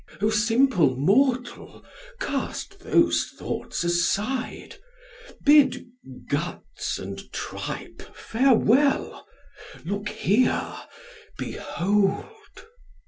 [0.19, 0.29] DEM.
[0.29, 1.85] O simple mortal,
[2.19, 4.77] cast those thoughts aside!
[5.45, 5.85] Bid
[6.27, 9.27] guts and tripe farewell!
[9.85, 10.73] Look here!
[11.37, 12.25] Behold!